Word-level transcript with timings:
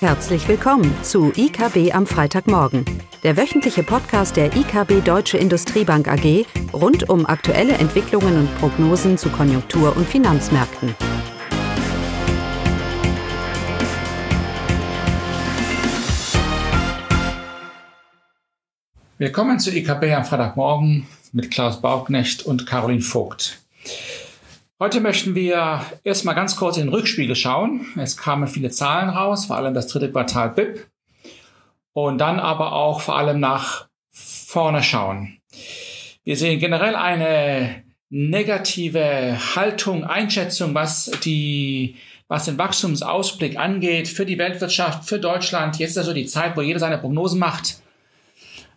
Herzlich 0.00 0.46
willkommen 0.46 0.94
zu 1.02 1.32
IKB 1.34 1.94
am 1.94 2.06
Freitagmorgen, 2.06 2.84
der 3.22 3.38
wöchentliche 3.38 3.82
Podcast 3.82 4.36
der 4.36 4.54
IKB 4.54 5.02
Deutsche 5.02 5.38
Industriebank 5.38 6.06
AG 6.06 6.44
rund 6.74 7.08
um 7.08 7.24
aktuelle 7.24 7.72
Entwicklungen 7.72 8.40
und 8.40 8.58
Prognosen 8.58 9.16
zu 9.16 9.30
Konjunktur- 9.30 9.96
und 9.96 10.06
Finanzmärkten. 10.06 10.94
Willkommen 19.16 19.58
zu 19.58 19.74
IKB 19.74 20.14
am 20.14 20.26
Freitagmorgen 20.26 21.06
mit 21.32 21.50
Klaus 21.50 21.80
Bauknecht 21.80 22.44
und 22.44 22.66
Caroline 22.66 23.00
Vogt. 23.00 23.62
Heute 24.78 25.00
möchten 25.00 25.34
wir 25.34 25.80
erstmal 26.04 26.34
ganz 26.34 26.56
kurz 26.56 26.76
in 26.76 26.84
den 26.84 26.92
Rückspiegel 26.92 27.34
schauen. 27.34 27.86
Es 27.96 28.18
kamen 28.18 28.46
viele 28.46 28.68
Zahlen 28.68 29.08
raus, 29.08 29.46
vor 29.46 29.56
allem 29.56 29.72
das 29.72 29.86
dritte 29.86 30.12
Quartal 30.12 30.50
BIP. 30.50 30.86
Und 31.94 32.18
dann 32.18 32.38
aber 32.38 32.74
auch 32.74 33.00
vor 33.00 33.16
allem 33.16 33.40
nach 33.40 33.88
vorne 34.10 34.82
schauen. 34.82 35.38
Wir 36.24 36.36
sehen 36.36 36.60
generell 36.60 36.94
eine 36.94 37.84
negative 38.10 39.38
Haltung, 39.56 40.04
Einschätzung, 40.04 40.74
was 40.74 41.10
die 41.24 41.96
was 42.28 42.44
den 42.44 42.58
Wachstumsausblick 42.58 43.56
angeht 43.56 44.08
für 44.08 44.26
die 44.26 44.36
Weltwirtschaft, 44.36 45.08
für 45.08 45.20
Deutschland. 45.20 45.78
Jetzt 45.78 45.92
ist 45.92 45.98
also 45.98 46.12
die 46.12 46.26
Zeit, 46.26 46.56
wo 46.56 46.60
jeder 46.60 46.80
seine 46.80 46.98
Prognosen 46.98 47.38
macht. 47.38 47.80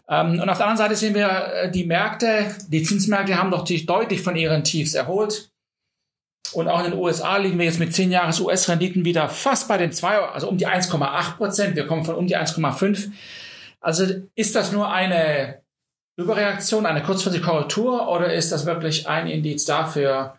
Ähm, 0.08 0.40
und 0.40 0.50
auf 0.50 0.58
der 0.58 0.68
anderen 0.68 0.78
Seite 0.78 0.96
sehen 0.96 1.16
wir 1.16 1.28
äh, 1.28 1.72
die 1.72 1.84
Märkte, 1.84 2.56
die 2.70 2.84
Zinsmärkte 2.84 3.38
haben 3.38 3.52
doch 3.52 3.66
deutlich 3.66 4.22
von 4.22 4.36
ihren 4.36 4.64
Tiefs 4.64 4.94
erholt. 4.94 5.50
Und 6.54 6.68
auch 6.68 6.84
in 6.84 6.92
den 6.92 7.00
USA 7.00 7.38
liegen 7.38 7.60
wir 7.60 7.66
jetzt 7.66 7.80
mit 7.80 7.94
10 7.94 8.12
Jahres 8.12 8.40
US-Renditen 8.40 9.06
wieder 9.06 9.30
fast 9.30 9.68
bei 9.68 9.78
den 9.78 9.92
zwei, 9.92 10.18
also 10.18 10.50
um 10.50 10.58
die 10.58 10.68
1,8 10.68 11.38
Prozent. 11.38 11.76
Wir 11.76 11.86
kommen 11.86 12.04
von 12.04 12.16
um 12.16 12.28
die 12.28 12.38
1,5. 12.38 13.12
Also 13.82 14.06
ist 14.36 14.56
das 14.56 14.72
nur 14.72 14.92
eine 14.92 15.62
Überreaktion, 16.18 16.86
eine 16.86 17.04
kurzfristige 17.04 17.46
Korrektur 17.46 18.10
oder 18.10 18.34
ist 18.34 18.52
das 18.52 18.66
wirklich 18.66 19.08
ein 19.08 19.28
Indiz 19.28 19.66
dafür, 19.66 20.38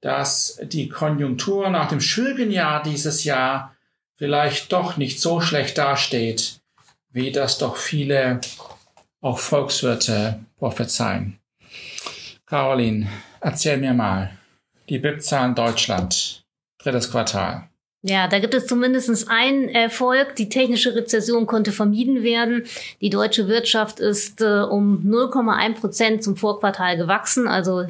dass 0.00 0.60
die 0.62 0.88
Konjunktur 0.88 1.68
nach 1.70 1.88
dem 1.88 2.00
schwierigen 2.00 2.50
Jahr 2.50 2.82
dieses 2.82 3.24
Jahr 3.24 3.74
vielleicht 4.16 4.72
doch 4.72 4.96
nicht 4.96 5.20
so 5.20 5.40
schlecht 5.40 5.76
dasteht, 5.76 6.60
wie 7.10 7.30
das 7.30 7.58
doch 7.58 7.76
viele 7.76 8.40
auch 9.20 9.38
Volkswirte 9.38 10.38
prophezeien? 10.56 11.38
Caroline, 12.46 13.08
erzähl 13.40 13.76
mir 13.76 13.92
mal. 13.92 14.30
Die 14.88 14.98
BIP-Zahlen 14.98 15.54
Deutschland, 15.54 16.42
drittes 16.78 17.10
Quartal. 17.10 17.68
Ja, 18.02 18.28
da 18.28 18.38
gibt 18.38 18.54
es 18.54 18.66
zumindest 18.66 19.28
einen 19.28 19.68
Erfolg. 19.68 20.36
Die 20.36 20.48
technische 20.48 20.94
Rezession 20.94 21.46
konnte 21.46 21.72
vermieden 21.72 22.22
werden. 22.22 22.64
Die 23.00 23.10
deutsche 23.10 23.48
Wirtschaft 23.48 23.98
ist 23.98 24.40
äh, 24.40 24.60
um 24.60 25.02
0,1 25.04 25.74
Prozent 25.74 26.22
zum 26.22 26.36
Vorquartal 26.36 26.96
gewachsen, 26.96 27.48
also 27.48 27.86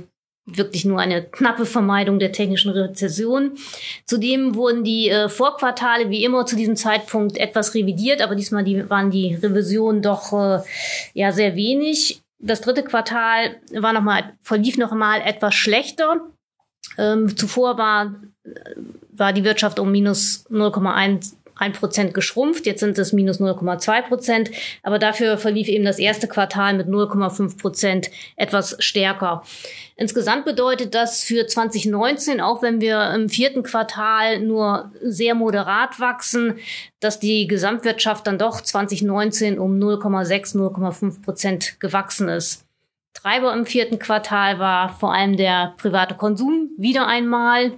wirklich 0.47 0.87
nur 0.87 0.99
eine 0.99 1.23
knappe 1.23 1.67
Vermeidung 1.67 2.19
der 2.19 2.33
technischen 2.33 2.71
Rezession. 2.71 3.53
Zudem 4.07 4.55
wurden 4.55 4.83
die 4.83 5.11
äh, 5.11 5.29
Vorquartale 5.29 6.09
wie 6.09 6.25
immer 6.25 6.47
zu 6.47 6.57
diesem 6.57 6.75
Zeitpunkt 6.75 7.37
etwas 7.37 7.75
revidiert, 7.75 8.23
aber 8.23 8.35
diesmal 8.35 8.65
die, 8.65 8.89
waren 8.89 9.11
die 9.11 9.35
Revisionen 9.35 10.01
doch 10.01 10.33
äh, 10.33 10.63
ja 11.13 11.33
sehr 11.33 11.55
wenig. 11.55 12.23
Das 12.41 12.63
dritte 12.63 12.83
Quartal 12.83 13.57
war 13.73 13.93
noch 13.93 14.03
mal, 14.03 14.33
verlief 14.41 14.79
noch 14.79 14.93
mal 14.93 15.21
etwas 15.21 15.55
schlechter. 15.55 16.23
Ähm, 16.97 17.37
zuvor 17.37 17.79
war, 17.79 18.15
war 19.11 19.33
die 19.33 19.45
Wirtschaft 19.45 19.79
um 19.79 19.93
minus 19.93 20.45
0,1 20.51 21.35
ein 21.59 21.73
Prozent 21.73 22.15
geschrumpft. 22.15 22.67
Jetzt 22.67 22.81
sind 22.81 22.99
es 22.99 23.13
minus 23.13 23.41
0,2 23.41 24.03
Prozent. 24.03 24.51
Aber 24.83 24.99
dafür 24.99 25.39
verlief 25.39 25.69
eben 25.69 25.85
das 25.85 25.99
erste 25.99 26.29
Quartal 26.29 26.75
mit 26.75 26.89
0,5 26.89 27.59
Prozent 27.59 28.11
etwas 28.37 28.77
stärker. 28.79 29.43
Insgesamt 29.97 30.45
bedeutet 30.45 30.95
das 30.95 31.25
für 31.25 31.47
2019, 31.47 32.41
auch 32.41 32.63
wenn 32.63 32.81
wir 32.81 33.13
im 33.13 33.29
vierten 33.29 33.65
Quartal 33.65 34.41
nur 34.41 34.93
sehr 35.03 35.35
moderat 35.35 35.99
wachsen, 35.99 36.59
dass 37.01 37.19
die 37.19 37.47
Gesamtwirtschaft 37.49 38.27
dann 38.27 38.39
doch 38.39 38.61
2019 38.61 39.59
um 39.59 39.79
0,6, 39.79 40.57
0,5 40.57 41.23
Prozent 41.23 41.81
gewachsen 41.81 42.29
ist. 42.29 42.65
Treiber 43.15 43.53
im 43.53 43.67
vierten 43.67 43.99
Quartal 43.99 44.61
war 44.61 44.91
vor 44.91 45.13
allem 45.13 45.37
der 45.37 45.75
private 45.77 46.15
Konsum 46.15 46.68
wieder 46.79 47.07
einmal. 47.07 47.73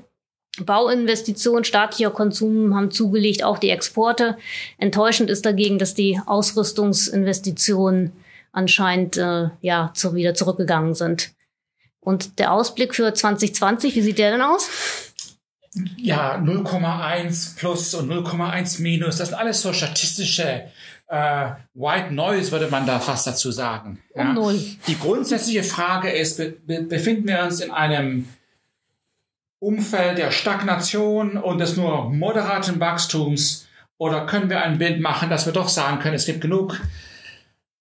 Bauinvestitionen, 0.58 1.64
staatlicher 1.64 2.10
Konsum 2.10 2.74
haben 2.74 2.90
zugelegt, 2.90 3.44
auch 3.44 3.58
die 3.58 3.70
Exporte. 3.70 4.36
Enttäuschend 4.78 5.30
ist 5.30 5.46
dagegen, 5.46 5.78
dass 5.78 5.94
die 5.94 6.20
Ausrüstungsinvestitionen 6.24 8.12
anscheinend 8.52 9.16
äh, 9.16 9.50
ja 9.60 9.92
zu, 9.94 10.14
wieder 10.14 10.34
zurückgegangen 10.34 10.94
sind. 10.94 11.32
Und 12.00 12.38
der 12.38 12.52
Ausblick 12.52 12.94
für 12.94 13.12
2020, 13.14 13.94
wie 13.94 14.02
sieht 14.02 14.18
der 14.18 14.32
denn 14.32 14.42
aus? 14.42 14.68
Ja, 15.96 16.36
0,1 16.36 17.56
plus 17.56 17.94
und 17.94 18.10
0,1 18.10 18.82
minus, 18.82 19.18
das 19.18 19.28
sind 19.28 19.38
alles 19.38 19.62
so 19.62 19.72
statistische 19.72 20.64
äh, 21.06 21.50
White 21.74 22.12
Noise, 22.12 22.50
würde 22.50 22.68
man 22.68 22.86
da 22.86 22.98
fast 22.98 23.26
dazu 23.26 23.52
sagen. 23.52 24.00
Ja. 24.16 24.22
Um 24.22 24.34
null. 24.34 24.60
Die 24.88 24.98
grundsätzliche 24.98 25.62
Frage 25.62 26.10
ist, 26.10 26.38
be 26.38 26.82
befinden 26.82 27.28
wir 27.28 27.44
uns 27.44 27.60
in 27.60 27.70
einem 27.70 28.28
Umfeld 29.60 30.18
der 30.18 30.30
Stagnation 30.30 31.36
und 31.36 31.58
des 31.58 31.76
nur 31.76 32.10
moderaten 32.10 32.80
Wachstums 32.80 33.68
oder 33.98 34.26
können 34.26 34.48
wir 34.50 34.62
ein 34.62 34.78
Bild 34.78 35.00
machen, 35.00 35.30
dass 35.30 35.46
wir 35.46 35.52
doch 35.52 35.68
sagen 35.68 36.00
können, 36.00 36.14
es 36.14 36.24
gibt 36.24 36.40
genug 36.40 36.80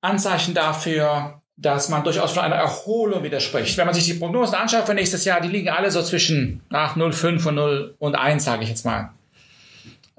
Anzeichen 0.01 0.53
dafür, 0.53 1.41
dass 1.55 1.89
man 1.89 2.03
durchaus 2.03 2.33
von 2.33 2.43
einer 2.43 2.55
Erholung 2.55 3.23
widerspricht. 3.23 3.77
Wenn 3.77 3.85
man 3.85 3.95
sich 3.95 4.05
die 4.05 4.13
Prognosen 4.13 4.55
anschaut 4.55 4.85
für 4.85 4.93
nächstes 4.93 5.25
Jahr, 5.25 5.41
die 5.41 5.47
liegen 5.47 5.69
alle 5.69 5.91
so 5.91 6.01
zwischen 6.01 6.61
nach 6.69 6.95
0,5 6.95 7.47
und 7.47 7.55
0 7.55 7.95
und 7.99 8.15
1, 8.15 8.43
sage 8.43 8.63
ich 8.63 8.69
jetzt 8.69 8.85
mal. 8.85 9.11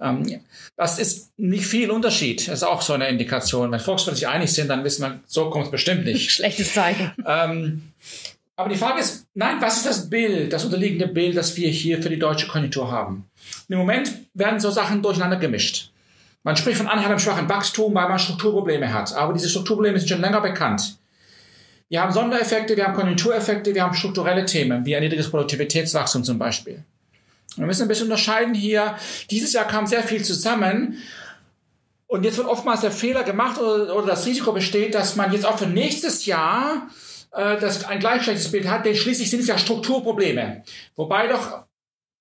Ähm, 0.00 0.41
das 0.77 0.98
ist 0.98 1.38
nicht 1.38 1.66
viel 1.66 1.91
Unterschied. 1.91 2.48
Das 2.48 2.54
ist 2.54 2.62
auch 2.62 2.82
so 2.82 2.94
eine 2.94 3.09
Indikation. 3.09 3.71
Wenn 3.71 3.81
Volkswirte 3.81 4.19
sich 4.19 4.28
einig 4.28 4.53
sind, 4.53 4.69
dann 4.69 4.84
wissen 4.84 5.03
wir, 5.03 5.21
so 5.27 5.50
kommt 5.50 5.66
es 5.66 5.71
bestimmt 5.71 6.04
nicht. 6.04 6.31
Schlechtes 6.32 6.72
Zeichen. 6.72 7.12
Ähm, 7.27 7.92
aber 8.60 8.69
die 8.69 8.76
Frage 8.76 9.00
ist, 9.00 9.26
nein, 9.34 9.56
was 9.60 9.78
ist 9.78 9.87
das 9.87 10.10
Bild, 10.10 10.53
das 10.53 10.65
unterliegende 10.65 11.09
Bild, 11.09 11.34
das 11.34 11.56
wir 11.56 11.71
hier 11.71 12.03
für 12.03 12.10
die 12.10 12.19
deutsche 12.19 12.47
Konjunktur 12.47 12.91
haben? 12.91 13.25
Im 13.69 13.78
Moment 13.78 14.12
werden 14.34 14.60
so 14.60 14.71
Sachen 14.71 15.03
durcheinander 15.03 15.37
gemischt. 15.37 15.91
Man 16.43 16.56
spricht 16.56 16.76
von 16.76 16.87
anhaltendem 16.87 17.21
schwachen 17.21 17.48
Wachstum, 17.48 17.94
weil 17.94 18.09
man 18.09 18.19
Strukturprobleme 18.19 18.93
hat. 18.93 19.15
Aber 19.15 19.32
diese 19.32 19.48
Strukturprobleme 19.48 19.98
sind 19.98 20.09
schon 20.09 20.21
länger 20.21 20.43
bekannt. 20.43 20.98
Wir 21.88 22.03
haben 22.03 22.12
Sondereffekte, 22.12 22.76
wir 22.76 22.84
haben 22.84 22.94
Konjunktureffekte, 22.94 23.75
wir 23.75 23.82
haben 23.82 23.94
strukturelle 23.94 24.44
Themen, 24.44 24.84
wie 24.84 24.94
ein 24.94 25.03
niedriges 25.03 25.31
Produktivitätswachstum 25.31 26.22
zum 26.22 26.38
Beispiel. 26.38 26.84
Wir 27.56 27.66
müssen 27.66 27.82
ein 27.82 27.88
bisschen 27.88 28.06
unterscheiden 28.06 28.54
hier. 28.54 28.94
Dieses 29.31 29.54
Jahr 29.54 29.66
kam 29.66 29.87
sehr 29.87 30.03
viel 30.03 30.22
zusammen. 30.22 30.98
Und 32.06 32.25
jetzt 32.25 32.37
wird 32.37 32.47
oftmals 32.47 32.82
der 32.82 32.91
Fehler 32.91 33.22
gemacht 33.22 33.59
oder, 33.59 33.97
oder 33.97 34.09
das 34.09 34.27
Risiko 34.27 34.53
besteht, 34.53 34.94
dass 34.94 35.16
man 35.16 35.32
jetzt 35.32 35.47
auch 35.47 35.59
für 35.59 35.66
nächstes 35.66 36.27
Jahr 36.27 36.88
äh, 37.32 37.58
das 37.58 37.84
ein 37.84 38.00
gleich 38.00 38.22
schlechtes 38.22 38.50
Bild 38.50 38.68
hat, 38.68 38.84
denn 38.84 38.94
schließlich 38.94 39.30
sind 39.30 39.41
es 39.41 39.46
ja 39.46 39.58
Strukturprobleme. 39.58 40.62
Wobei 40.96 41.26
doch 41.26 41.64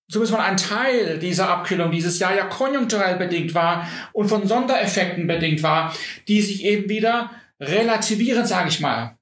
zumindest 0.09 0.37
mal 0.37 0.45
ein 0.45 0.57
Teil 0.57 1.19
dieser 1.19 1.49
Abkühlung 1.49 1.91
dieses 1.91 2.19
Jahr 2.19 2.35
ja 2.35 2.45
konjunkturell 2.45 3.17
bedingt 3.17 3.53
war 3.53 3.87
und 4.13 4.27
von 4.27 4.47
Sondereffekten 4.47 5.27
bedingt 5.27 5.63
war, 5.63 5.93
die 6.27 6.41
sich 6.41 6.63
eben 6.63 6.89
wieder 6.89 7.31
relativieren, 7.59 8.45
sage 8.45 8.69
ich 8.69 8.79
mal. 8.79 9.17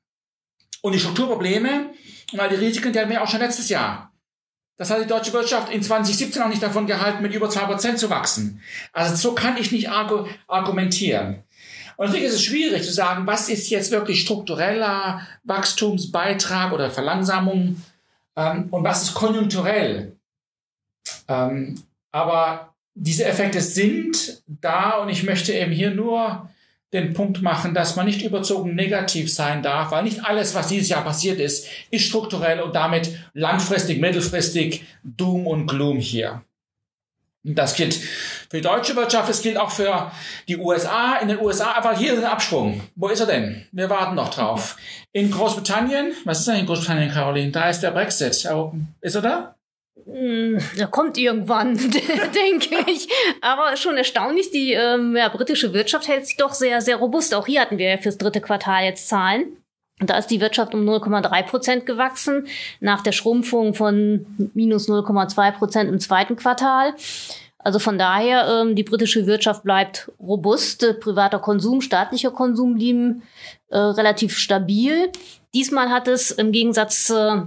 Und 0.81 0.93
die 0.93 0.99
Strukturprobleme, 0.99 1.89
weil 2.33 2.49
die 2.49 2.55
Risiken, 2.55 2.93
die 2.93 2.99
hatten 2.99 3.09
wir 3.09 3.21
auch 3.21 3.27
schon 3.27 3.39
letztes 3.41 3.69
Jahr. 3.69 4.13
Das 4.77 4.91
hat 4.91 5.01
die 5.01 5.07
deutsche 5.07 5.33
Wirtschaft 5.33 5.71
in 5.73 5.81
2017 5.81 6.41
auch 6.41 6.49
nicht 6.49 6.61
davon 6.61 6.85
gehalten, 6.85 7.23
mit 7.23 7.33
über 7.33 7.49
zwei 7.49 7.66
Prozent 7.66 7.97
zu 7.97 8.11
wachsen. 8.11 8.61
Also 8.93 9.16
so 9.16 9.33
kann 9.33 9.57
ich 9.57 9.72
nicht 9.72 9.90
argumentieren. 9.90 11.43
Und 11.97 12.05
natürlich 12.05 12.28
ist 12.28 12.35
es 12.35 12.44
schwierig 12.44 12.84
zu 12.84 12.94
sagen, 12.94 13.28
was 13.28 13.49
ist 13.49 13.70
jetzt 13.70 13.91
wirklich 13.91 14.22
struktureller 14.22 15.28
Wachstumsbeitrag 15.44 16.72
oder 16.72 16.91
Verlangsamung 16.91 17.82
ähm, 18.35 18.67
und 18.70 18.84
was 18.84 19.03
ist 19.03 19.14
konjunkturell. 19.16 20.16
Ähm, 21.28 21.82
aber 22.11 22.76
diese 22.94 23.26
Effekte 23.26 23.61
sind 23.61 24.44
da 24.47 24.97
und 24.97 25.09
ich 25.09 25.23
möchte 25.23 25.53
eben 25.53 25.72
hier 25.72 25.91
nur 25.91 26.49
den 26.94 27.14
Punkt 27.14 27.41
machen, 27.41 27.73
dass 27.73 27.96
man 27.96 28.05
nicht 28.05 28.22
überzogen 28.22 28.76
negativ 28.76 29.34
sein 29.34 29.61
darf, 29.61 29.91
weil 29.91 30.03
nicht 30.03 30.23
alles, 30.23 30.55
was 30.55 30.67
dieses 30.67 30.90
Jahr 30.90 31.03
passiert 31.03 31.40
ist, 31.40 31.67
ist 31.90 32.05
strukturell 32.05 32.61
und 32.61 32.76
damit 32.76 33.09
langfristig, 33.34 34.00
mittelfristig 34.00 34.85
Doom 35.03 35.47
und 35.47 35.67
Gloom 35.67 35.97
hier. 35.97 36.43
Das 37.43 37.75
gilt 37.75 37.93
für 37.93 38.57
die 38.57 38.61
deutsche 38.61 38.95
Wirtschaft, 38.95 39.29
es 39.29 39.41
gilt 39.41 39.57
auch 39.57 39.72
für 39.72 40.11
die 40.47 40.57
USA. 40.57 41.17
In 41.17 41.29
den 41.29 41.39
USA 41.39 41.72
einfach 41.72 41.97
hier 41.97 42.13
ist 42.13 42.19
ein 42.19 42.25
Absprung. 42.25 42.81
Wo 42.95 43.07
ist 43.07 43.19
er 43.19 43.25
denn? 43.25 43.66
Wir 43.72 43.89
warten 43.89 44.16
noch 44.16 44.29
drauf. 44.29 44.75
In 45.13 45.31
Großbritannien, 45.31 46.13
was 46.25 46.39
ist 46.39 46.47
denn 46.47 46.57
in 46.57 46.66
Großbritannien, 46.66 47.11
Caroline? 47.11 47.51
Da 47.51 47.69
ist 47.69 47.81
der 47.81 47.91
Brexit. 47.91 48.47
Ist 49.01 49.16
er 49.16 49.22
da? 49.22 49.55
Hm, 50.05 50.59
er 50.78 50.87
kommt 50.87 51.17
irgendwann, 51.17 51.78
denke 51.91 52.91
ich. 52.91 53.07
Aber 53.41 53.75
schon 53.75 53.97
erstaunlich, 53.97 54.51
die 54.51 54.73
ähm, 54.73 55.16
ja, 55.16 55.28
britische 55.29 55.73
Wirtschaft 55.73 56.07
hält 56.07 56.25
sich 56.25 56.37
doch 56.37 56.53
sehr, 56.53 56.81
sehr 56.81 56.97
robust. 56.97 57.33
Auch 57.33 57.45
hier 57.45 57.61
hatten 57.61 57.78
wir 57.78 57.90
ja 57.90 57.97
fürs 57.97 58.17
dritte 58.17 58.41
Quartal 58.41 58.85
jetzt 58.85 59.07
Zahlen. 59.09 59.57
Da 59.99 60.17
ist 60.17 60.28
die 60.28 60.41
Wirtschaft 60.41 60.76
um 60.76 60.82
0,3 60.88 61.44
Prozent 61.44 61.85
gewachsen, 61.85 62.47
nach 62.79 63.02
der 63.02 63.14
Schrumpfung 63.14 63.73
von 63.73 64.26
minus 64.53 64.88
0,2 64.88 65.52
Prozent 65.53 65.90
im 65.90 65.99
zweiten 65.99 66.35
Quartal. 66.35 66.94
Also 67.58 67.79
von 67.79 67.97
daher, 67.97 68.47
ähm, 68.47 68.76
die 68.76 68.84
britische 68.84 69.26
Wirtschaft 69.26 69.64
bleibt 69.64 70.11
robust. 70.20 70.84
Äh, 70.84 70.94
privater 70.94 71.40
Konsum, 71.40 71.82
staatlicher 71.82 72.32
Konsum 72.32 72.76
blieben 72.76 73.23
äh, 73.70 73.78
relativ 73.78 74.38
stabil. 74.38 75.11
Diesmal 75.53 75.90
hat 75.90 76.08
es 76.08 76.32
im 76.32 76.52
Gegensatz 76.52 77.09
äh, 77.09 77.41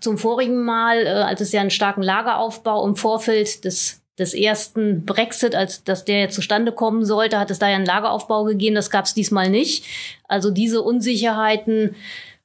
zum 0.00 0.18
vorigen 0.18 0.64
Mal, 0.64 1.06
äh, 1.06 1.10
als 1.10 1.40
es 1.40 1.52
ja 1.52 1.60
einen 1.60 1.70
starken 1.70 2.02
Lageraufbau 2.02 2.84
im 2.86 2.96
Vorfeld 2.96 3.64
des 3.64 4.01
des 4.18 4.34
ersten 4.34 5.04
Brexit, 5.04 5.54
als 5.54 5.84
dass 5.84 6.04
der 6.04 6.28
zustande 6.28 6.72
kommen 6.72 7.04
sollte, 7.04 7.38
hat 7.38 7.50
es 7.50 7.58
da 7.58 7.68
ja 7.68 7.76
einen 7.76 7.86
Lageraufbau 7.86 8.44
gegeben. 8.44 8.74
Das 8.74 8.90
gab 8.90 9.06
es 9.06 9.14
diesmal 9.14 9.48
nicht. 9.48 9.84
Also 10.28 10.50
diese 10.50 10.82
Unsicherheiten 10.82 11.96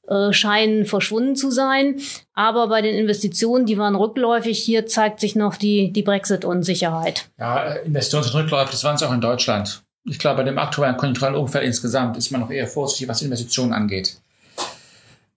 äh, 0.08 0.32
scheinen 0.32 0.86
verschwunden 0.86 1.36
zu 1.36 1.50
sein. 1.50 2.00
Aber 2.32 2.68
bei 2.68 2.80
den 2.80 2.94
Investitionen, 2.94 3.66
die 3.66 3.76
waren 3.76 3.94
rückläufig, 3.94 4.58
hier 4.58 4.86
zeigt 4.86 5.20
sich 5.20 5.36
noch 5.36 5.56
die, 5.56 5.92
die 5.92 6.02
Brexit-Unsicherheit. 6.02 7.28
Ja, 7.38 7.74
Investitionen 7.74 8.24
sind 8.24 8.34
rückläufig, 8.34 8.70
das 8.70 8.84
waren 8.84 8.94
es 8.94 9.02
auch 9.02 9.12
in 9.12 9.20
Deutschland. 9.20 9.82
Ich 10.04 10.18
glaube, 10.18 10.38
bei 10.38 10.44
dem 10.44 10.58
aktuellen 10.58 10.96
konjunkturellen 10.96 11.36
Umfeld 11.36 11.64
insgesamt 11.64 12.16
ist 12.16 12.30
man 12.30 12.40
noch 12.40 12.50
eher 12.50 12.66
vorsichtig, 12.66 13.08
was 13.08 13.20
Investitionen 13.20 13.74
angeht. 13.74 14.16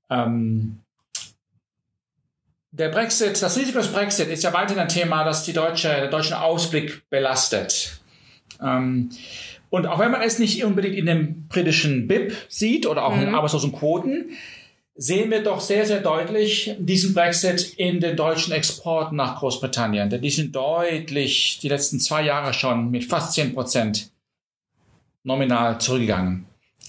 Ähm, 0.09 0.77
der 2.71 2.89
Brexit, 2.89 3.41
das 3.41 3.57
Risiko 3.57 3.79
des 3.79 3.89
Brexit 3.89 4.29
ist 4.29 4.43
ja 4.43 4.53
weiterhin 4.53 4.79
ein 4.79 4.87
Thema, 4.87 5.23
das 5.23 5.43
die 5.43 5.53
deutsche, 5.53 5.89
den 5.89 6.09
deutschen 6.09 6.35
Ausblick 6.35 7.09
belastet. 7.09 8.01
Ähm, 8.61 9.09
und 9.69 9.87
auch 9.87 9.99
wenn 9.99 10.11
man 10.11 10.21
es 10.21 10.39
nicht 10.39 10.63
unbedingt 10.63 10.95
in 10.95 11.05
dem 11.05 11.47
britischen 11.47 12.07
BIP 12.07 12.33
sieht 12.49 12.85
oder 12.85 13.05
auch 13.05 13.13
mhm. 13.13 13.19
in 13.19 13.25
den 13.27 13.35
Arbeitslosenquoten, 13.35 14.31
sehen 14.95 15.31
wir 15.31 15.43
doch 15.43 15.59
sehr, 15.61 15.85
sehr 15.85 16.01
deutlich 16.01 16.75
diesen 16.77 17.13
Brexit 17.13 17.73
in 17.77 17.99
den 17.99 18.15
deutschen 18.15 18.53
Exporten 18.53 19.15
nach 19.15 19.39
Großbritannien. 19.39 20.09
Denn 20.09 20.21
die 20.21 20.29
sind 20.29 20.55
deutlich 20.55 21.59
die 21.61 21.69
letzten 21.69 21.99
zwei 21.99 22.23
Jahre 22.23 22.53
schon 22.53 22.91
mit 22.91 23.05
fast 23.05 23.33
10 23.33 23.53
Prozent 23.53 24.11
nominal 25.23 25.79
zurückgegangen. 25.79 26.45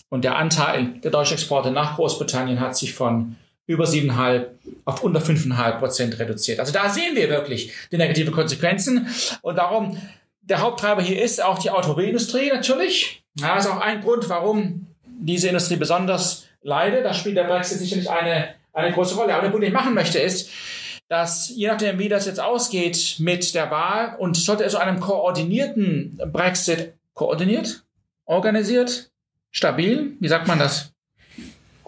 Und 0.08 0.24
der 0.24 0.36
Anteil 0.36 1.00
der 1.02 1.10
deutschen 1.10 1.34
Exporte 1.34 1.70
nach 1.70 1.96
Großbritannien 1.96 2.60
hat 2.60 2.76
sich 2.76 2.92
von 2.92 3.36
über 3.66 3.84
7,5 3.84 4.46
auf 4.84 5.02
unter 5.02 5.20
5,5 5.20 5.78
Prozent 5.78 6.18
reduziert. 6.18 6.60
Also 6.60 6.72
da 6.72 6.88
sehen 6.88 7.14
wir 7.14 7.28
wirklich 7.28 7.72
die 7.90 7.96
negative 7.96 8.30
Konsequenzen. 8.30 9.08
Und 9.42 9.56
darum, 9.56 9.96
der 10.42 10.60
Haupttreiber 10.60 11.02
hier 11.02 11.22
ist 11.22 11.42
auch 11.42 11.58
die 11.58 11.70
Automobilindustrie 11.70 12.50
natürlich. 12.50 13.22
Das 13.36 13.64
ist 13.64 13.70
auch 13.70 13.80
ein 13.80 14.02
Grund, 14.02 14.28
warum 14.28 14.86
diese 15.04 15.48
Industrie 15.48 15.76
besonders 15.76 16.46
leidet. 16.62 17.04
Da 17.04 17.14
spielt 17.14 17.36
der 17.36 17.44
Brexit 17.44 17.78
sicherlich 17.78 18.10
eine, 18.10 18.54
eine 18.72 18.92
große 18.92 19.14
Rolle. 19.14 19.34
Aber 19.34 19.42
der 19.42 19.50
Bund 19.50 19.62
nicht 19.62 19.72
machen 19.72 19.94
möchte, 19.94 20.18
ist, 20.18 20.50
dass 21.08 21.50
je 21.50 21.68
nachdem, 21.68 21.98
wie 21.98 22.08
das 22.08 22.26
jetzt 22.26 22.40
ausgeht 22.40 23.16
mit 23.18 23.54
der 23.54 23.70
Wahl 23.70 24.16
und 24.18 24.36
sollte 24.36 24.64
es 24.64 24.72
zu 24.72 24.78
einem 24.78 24.98
koordinierten 24.98 26.20
Brexit 26.32 26.94
koordiniert, 27.14 27.84
organisiert, 28.24 29.10
stabil, 29.50 30.16
wie 30.20 30.28
sagt 30.28 30.48
man 30.48 30.58
das? 30.58 30.91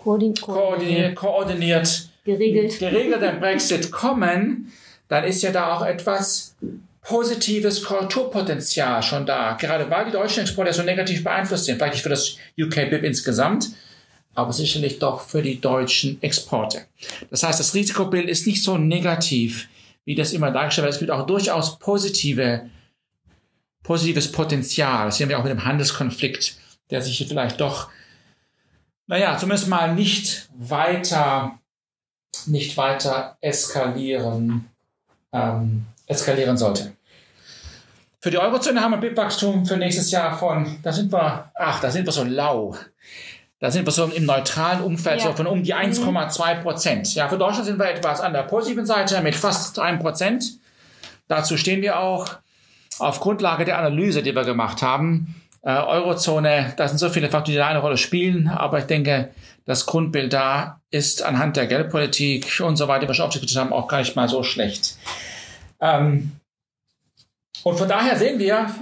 Koordiniert, 0.04 0.40
koordiniert, 0.42 1.16
koordiniert 1.16 2.08
geregelt. 2.24 2.78
geregelten 2.78 3.40
Brexit 3.40 3.90
kommen, 3.90 4.72
dann 5.08 5.24
ist 5.24 5.42
ja 5.42 5.50
da 5.50 5.74
auch 5.74 5.84
etwas 5.84 6.54
positives 7.02 7.82
Korrekturpotenzial 7.82 9.02
schon 9.02 9.26
da. 9.26 9.54
Gerade 9.54 9.88
weil 9.90 10.06
die 10.06 10.12
deutschen 10.12 10.42
Exporte 10.42 10.72
so 10.72 10.82
negativ 10.82 11.22
beeinflusst 11.22 11.66
sind. 11.66 11.76
Vielleicht 11.76 11.94
nicht 11.94 12.02
für 12.02 12.08
das 12.08 12.36
UK-BIP 12.58 13.04
insgesamt, 13.04 13.70
aber 14.34 14.52
sicherlich 14.52 14.98
doch 14.98 15.20
für 15.20 15.42
die 15.42 15.60
deutschen 15.60 16.20
Exporte. 16.22 16.86
Das 17.30 17.42
heißt, 17.42 17.60
das 17.60 17.74
Risikobild 17.74 18.28
ist 18.28 18.46
nicht 18.46 18.62
so 18.62 18.78
negativ, 18.78 19.68
wie 20.04 20.14
das 20.14 20.32
immer 20.32 20.50
dargestellt 20.50 20.86
wird. 20.86 20.94
Es 20.94 21.00
gibt 21.00 21.10
auch 21.10 21.26
durchaus 21.26 21.78
positive, 21.78 22.70
positives 23.82 24.32
Potenzial. 24.32 25.06
Das 25.06 25.18
sehen 25.18 25.28
wir 25.28 25.38
auch 25.38 25.44
mit 25.44 25.52
dem 25.52 25.64
Handelskonflikt, 25.64 26.56
der 26.90 27.02
sich 27.02 27.18
hier 27.18 27.26
vielleicht 27.26 27.60
doch 27.60 27.90
naja, 29.06 29.36
zumindest 29.36 29.68
mal 29.68 29.94
nicht 29.94 30.48
weiter, 30.56 31.58
nicht 32.46 32.76
weiter 32.76 33.36
eskalieren, 33.40 34.70
ähm, 35.32 35.86
eskalieren 36.06 36.56
sollte. 36.56 36.92
Für 38.20 38.30
die 38.30 38.38
Eurozone 38.38 38.80
haben 38.80 38.92
wir 38.92 38.98
BIP-Wachstum 38.98 39.66
für 39.66 39.76
nächstes 39.76 40.10
Jahr 40.10 40.38
von, 40.38 40.78
da 40.82 40.92
sind 40.92 41.12
wir, 41.12 41.50
ach, 41.54 41.80
da 41.80 41.90
sind 41.90 42.06
wir 42.06 42.12
so 42.12 42.24
lau. 42.24 42.74
Da 43.60 43.70
sind 43.70 43.86
wir 43.86 43.92
so 43.92 44.06
im 44.06 44.24
neutralen 44.24 44.82
Umfeld 44.82 45.20
ja. 45.20 45.26
so 45.26 45.32
von 45.34 45.46
um 45.46 45.62
die 45.62 45.74
1,2 45.74 46.62
Prozent. 46.62 47.14
Ja, 47.14 47.28
für 47.28 47.38
Deutschland 47.38 47.66
sind 47.66 47.78
wir 47.78 47.88
etwas 47.88 48.20
an 48.20 48.32
der 48.32 48.42
positiven 48.42 48.86
Seite 48.86 49.20
mit 49.20 49.34
fast 49.34 49.78
1 49.78 50.02
Prozent. 50.02 50.58
Dazu 51.28 51.56
stehen 51.56 51.82
wir 51.82 51.98
auch 51.98 52.28
auf 52.98 53.20
Grundlage 53.20 53.64
der 53.64 53.78
Analyse, 53.78 54.22
die 54.22 54.34
wir 54.34 54.44
gemacht 54.44 54.82
haben 54.82 55.34
äh, 55.64 55.70
Eurozone, 55.70 56.74
da 56.76 56.88
sind 56.88 56.98
so 56.98 57.08
viele 57.08 57.30
Faktoren, 57.30 57.52
die 57.52 57.58
da 57.58 57.68
eine 57.68 57.78
Rolle 57.78 57.96
spielen, 57.96 58.48
aber 58.48 58.78
ich 58.80 58.84
denke, 58.84 59.30
das 59.64 59.86
Grundbild 59.86 60.32
da 60.32 60.82
ist 60.90 61.22
anhand 61.22 61.56
der 61.56 61.66
Geldpolitik 61.66 62.60
und 62.60 62.76
so 62.76 62.86
weiter, 62.86 63.06
die 63.06 63.12
wir 63.12 63.24
aufgedrückt 63.24 63.56
haben, 63.56 63.72
auch 63.72 63.88
gar 63.88 63.98
nicht 63.98 64.14
mal 64.14 64.28
so 64.28 64.42
schlecht. 64.42 64.96
Ähm, 65.80 66.32
und 67.62 67.78
von 67.78 67.88
daher 67.88 68.16
sehen 68.16 68.38
wir 68.38 68.74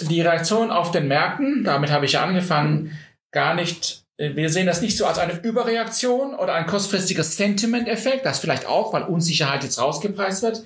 die 0.00 0.20
Reaktion 0.20 0.70
auf 0.70 0.90
den 0.90 1.08
Märkten, 1.08 1.64
damit 1.64 1.90
habe 1.90 2.04
ich 2.04 2.12
ja 2.12 2.22
angefangen, 2.22 2.96
gar 3.30 3.54
nicht, 3.54 4.04
wir 4.18 4.50
sehen 4.50 4.66
das 4.66 4.82
nicht 4.82 4.98
so 4.98 5.06
als 5.06 5.18
eine 5.18 5.40
Überreaktion 5.40 6.34
oder 6.34 6.52
ein 6.52 6.66
kurzfristiges 6.66 7.38
Sentiment-Effekt, 7.38 8.26
das 8.26 8.38
vielleicht 8.38 8.66
auch, 8.66 8.92
weil 8.92 9.04
Unsicherheit 9.04 9.64
jetzt 9.64 9.80
rausgepreist 9.80 10.42
wird, 10.42 10.62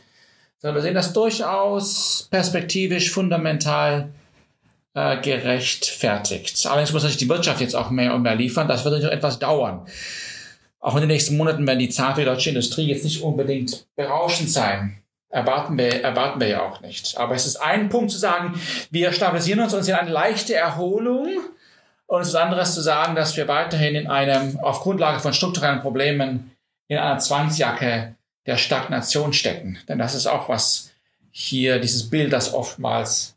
sondern 0.58 0.74
wir 0.74 0.82
sehen 0.82 0.94
das 0.94 1.12
durchaus 1.12 2.26
perspektivisch 2.32 3.12
fundamental 3.12 4.08
äh, 4.96 5.20
gerechtfertigt. 5.20 6.66
Allerdings 6.66 6.92
muss 6.92 7.02
natürlich 7.02 7.18
die 7.18 7.28
Wirtschaft 7.28 7.60
jetzt 7.60 7.76
auch 7.76 7.90
mehr 7.90 8.14
und 8.14 8.22
mehr 8.22 8.34
liefern. 8.34 8.66
Das 8.66 8.82
wird 8.82 8.94
natürlich 8.94 9.12
noch 9.12 9.16
etwas 9.16 9.38
dauern. 9.38 9.86
Auch 10.80 10.94
in 10.94 11.02
den 11.02 11.08
nächsten 11.08 11.36
Monaten 11.36 11.66
werden 11.66 11.78
die 11.78 11.90
Zahlen 11.90 12.14
für 12.14 12.22
die 12.22 12.26
deutsche 12.26 12.48
Industrie 12.48 12.86
jetzt 12.86 13.04
nicht 13.04 13.22
unbedingt 13.22 13.86
berauschend 13.94 14.50
sein. 14.50 15.02
Erwarten 15.28 15.76
wir, 15.76 16.02
erwarten 16.02 16.40
wir 16.40 16.48
ja 16.48 16.62
auch 16.62 16.80
nicht. 16.80 17.18
Aber 17.18 17.34
es 17.34 17.44
ist 17.44 17.56
ein 17.56 17.90
Punkt 17.90 18.10
zu 18.10 18.16
sagen, 18.16 18.58
wir 18.90 19.12
stabilisieren 19.12 19.60
uns 19.60 19.74
und 19.74 19.82
sehen 19.82 19.96
eine 19.96 20.10
leichte 20.10 20.54
Erholung. 20.54 21.28
Und 22.06 22.22
es 22.22 22.28
ist 22.28 22.34
anderes 22.34 22.74
zu 22.74 22.80
sagen, 22.80 23.14
dass 23.16 23.36
wir 23.36 23.48
weiterhin 23.48 23.96
in 23.96 24.06
einem, 24.06 24.58
auf 24.60 24.80
Grundlage 24.80 25.20
von 25.20 25.34
strukturellen 25.34 25.82
Problemen, 25.82 26.52
in 26.88 26.96
einer 26.96 27.18
Zwangsjacke 27.18 28.14
der 28.46 28.56
Stagnation 28.56 29.34
stecken. 29.34 29.78
Denn 29.88 29.98
das 29.98 30.14
ist 30.14 30.26
auch 30.26 30.48
was 30.48 30.92
hier, 31.32 31.80
dieses 31.80 32.08
Bild, 32.08 32.32
das 32.32 32.54
oftmals 32.54 33.35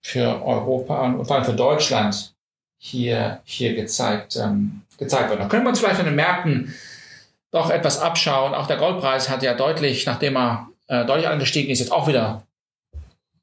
für 0.00 0.44
Europa 0.44 1.04
und 1.04 1.24
vor 1.24 1.36
allem 1.36 1.44
für 1.44 1.54
Deutschland 1.54 2.34
hier, 2.78 3.40
hier 3.44 3.74
gezeigt, 3.74 4.36
ähm, 4.36 4.82
gezeigt 4.98 5.30
wird. 5.30 5.40
Da 5.40 5.48
können 5.48 5.64
wir 5.64 5.70
uns 5.70 5.80
vielleicht 5.80 5.96
von 5.96 6.06
den 6.06 6.14
Märkten 6.14 6.74
doch 7.50 7.70
etwas 7.70 8.00
abschauen. 8.00 8.54
Auch 8.54 8.66
der 8.66 8.76
Goldpreis 8.76 9.28
hat 9.28 9.42
ja 9.42 9.54
deutlich, 9.54 10.06
nachdem 10.06 10.36
er 10.36 10.68
äh, 10.86 11.04
deutlich 11.04 11.28
angestiegen 11.28 11.70
ist, 11.70 11.80
jetzt 11.80 11.92
auch 11.92 12.06
wieder 12.06 12.46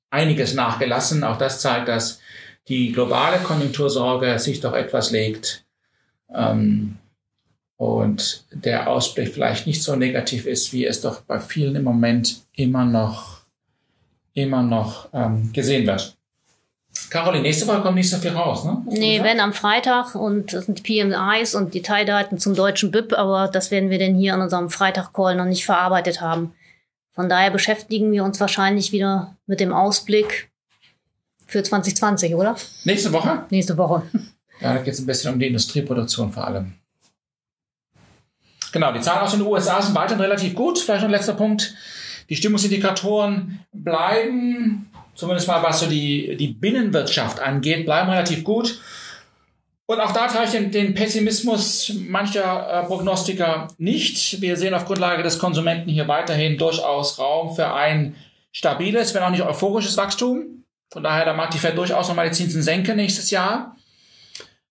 einiges 0.09 0.53
nachgelassen. 0.53 1.23
Auch 1.23 1.37
das 1.37 1.59
zeigt, 1.59 1.87
dass 1.87 2.19
die 2.67 2.91
globale 2.91 3.39
Konjunktursorge 3.39 4.39
sich 4.39 4.61
doch 4.61 4.73
etwas 4.73 5.11
legt 5.11 5.65
ähm, 6.33 6.97
und 7.77 8.45
der 8.51 8.89
Ausblick 8.89 9.33
vielleicht 9.33 9.67
nicht 9.67 9.83
so 9.83 9.95
negativ 9.95 10.45
ist, 10.45 10.73
wie 10.73 10.85
es 10.85 11.01
doch 11.01 11.21
bei 11.21 11.39
vielen 11.39 11.75
im 11.75 11.83
Moment 11.83 12.41
immer 12.53 12.85
noch, 12.85 13.41
immer 14.33 14.63
noch 14.63 15.09
ähm, 15.13 15.51
gesehen 15.53 15.85
wird. 15.85 16.17
Caroline, 17.09 17.43
nächste 17.43 17.67
Woche 17.67 17.81
kommt 17.81 17.95
nicht 17.95 18.09
so 18.09 18.17
viel 18.17 18.31
raus, 18.31 18.65
ne? 18.65 18.83
nee, 18.89 19.21
wenn 19.23 19.39
am 19.39 19.53
Freitag 19.53 20.15
und 20.15 20.53
das 20.53 20.65
sind 20.65 20.79
die 20.79 21.01
PMIs 21.03 21.55
und 21.55 21.73
Detaildaten 21.73 22.39
zum 22.39 22.55
deutschen 22.55 22.91
BIP, 22.91 23.13
aber 23.13 23.47
das 23.47 23.71
werden 23.71 23.89
wir 23.89 23.99
denn 23.99 24.15
hier 24.15 24.33
an 24.33 24.41
unserem 24.41 24.69
Freitag-Call 24.69 25.35
noch 25.35 25.45
nicht 25.45 25.65
verarbeitet 25.65 26.21
haben. 26.21 26.53
Von 27.13 27.29
daher 27.29 27.51
beschäftigen 27.51 28.11
wir 28.11 28.23
uns 28.23 28.39
wahrscheinlich 28.39 28.91
wieder 28.91 29.35
mit 29.45 29.59
dem 29.59 29.71
Ausblick 29.71 30.49
für 31.45 31.63
2020, 31.63 32.35
oder? 32.35 32.55
Nächste 32.83 33.13
Woche? 33.13 33.45
Nächste 33.49 33.77
Woche. 33.77 34.03
Ja, 34.61 34.73
da 34.73 34.81
geht 34.81 34.93
es 34.93 35.01
ein 35.01 35.05
bisschen 35.05 35.33
um 35.33 35.39
die 35.39 35.47
Industrieproduktion 35.47 36.31
vor 36.31 36.47
allem. 36.47 36.75
Genau, 38.71 38.93
die 38.93 39.01
Zahlen 39.01 39.19
aus 39.21 39.31
den 39.31 39.41
USA 39.41 39.81
sind 39.81 39.95
weiterhin 39.95 40.21
relativ 40.21 40.55
gut. 40.55 40.79
Vielleicht 40.79 41.01
noch 41.01 41.09
ein 41.09 41.11
letzter 41.11 41.33
Punkt. 41.33 41.75
Die 42.29 42.37
Stimmungsindikatoren 42.37 43.59
bleiben 43.73 44.89
zumindest 45.15 45.47
mal 45.47 45.63
was 45.63 45.79
so 45.79 45.87
die, 45.87 46.35
die 46.37 46.49
Binnenwirtschaft 46.49 47.39
angeht, 47.39 47.85
bleiben 47.85 48.09
relativ 48.09 48.43
gut. 48.43 48.79
Und 49.87 49.99
auch 49.99 50.11
da 50.13 50.27
teile 50.27 50.45
ich 50.45 50.51
den, 50.51 50.71
den 50.71 50.93
Pessimismus 50.95 51.93
mancher 51.95 52.83
äh, 52.83 52.85
Prognostiker 52.85 53.67
nicht. 53.77 54.41
Wir 54.41 54.57
sehen 54.57 54.73
auf 54.73 54.85
Grundlage 54.85 55.21
des 55.21 55.37
Konsumenten 55.37 55.89
hier 55.89 56.07
weiterhin 56.07 56.57
durchaus 56.57 57.19
Raum 57.19 57.55
für 57.55 57.71
ein 57.71 58.15
stabiles, 58.51 59.13
wenn 59.13 59.21
auch 59.21 59.29
nicht 59.29 59.43
euphorisches 59.43 59.95
Wachstum. 59.97 60.63
Von 60.91 61.03
daher, 61.03 61.25
da 61.25 61.33
mag 61.33 61.51
die 61.51 61.59
Fed 61.59 61.77
durchaus 61.77 62.07
nochmal 62.07 62.29
die 62.29 62.35
Zinsen 62.35 62.63
senken 62.63 62.95
nächstes 62.95 63.29
Jahr. 63.29 63.75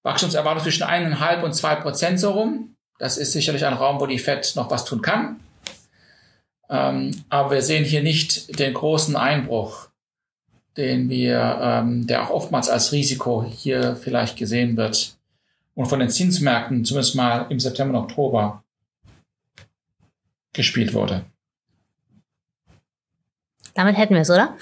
Wachstumserwartung 0.03 0.63
zwischen 0.63 0.83
eineinhalb 0.83 1.45
und 1.45 1.55
zwei 1.55 1.77
Prozent 1.77 2.19
so 2.19 2.33
rum. 2.33 2.75
Das 2.99 3.17
ist 3.17 3.33
sicherlich 3.33 3.65
ein 3.65 3.75
Raum, 3.75 4.01
wo 4.01 4.07
die 4.07 4.19
Fed 4.19 4.53
noch 4.57 4.71
was 4.71 4.85
tun 4.85 5.01
kann. 5.01 5.41
Ähm, 6.69 7.25
aber 7.29 7.53
wir 7.53 7.63
sehen 7.63 7.85
hier 7.85 8.03
nicht 8.03 8.59
den 8.59 8.75
großen 8.75 9.17
Einbruch, 9.17 9.89
den 10.77 11.09
wir, 11.09 11.59
ähm, 11.61 12.07
der 12.07 12.23
auch 12.23 12.31
oftmals 12.31 12.69
als 12.69 12.93
Risiko 12.93 13.45
hier 13.45 13.97
vielleicht 13.97 14.37
gesehen 14.37 14.77
wird 14.77 15.17
und 15.75 15.87
von 15.87 16.01
den 16.01 16.11
Zinsmärkten 16.11 16.85
zumindest 16.85 17.15
mal 17.15 17.47
im 17.49 17.61
September 17.61 17.99
und 17.99 18.05
Oktober 18.05 18.63
gespielt 20.53 20.95
wurde. 20.95 21.25
Damit 23.75 23.97
hätten 23.97 24.15
wir 24.15 24.23
es, 24.23 24.31
oder? 24.31 24.57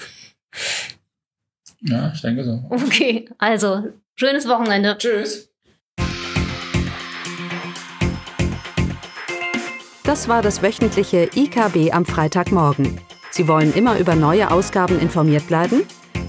Ja, 1.81 2.11
ich 2.13 2.21
denke 2.21 2.43
so. 2.43 2.63
Okay, 2.69 3.29
also 3.37 3.89
schönes 4.15 4.47
Wochenende. 4.47 4.97
Tschüss. 4.97 5.49
Das 10.03 10.27
war 10.27 10.41
das 10.41 10.61
wöchentliche 10.61 11.29
IKB 11.33 11.93
am 11.93 12.05
Freitagmorgen. 12.05 12.99
Sie 13.31 13.47
wollen 13.47 13.73
immer 13.73 13.97
über 13.97 14.15
neue 14.15 14.51
Ausgaben 14.51 14.99
informiert 14.99 15.47
bleiben? 15.47 15.83